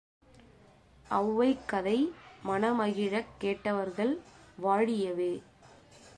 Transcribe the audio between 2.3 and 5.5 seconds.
மனமகிழக் கேட்டவர்கள் வாழியவே!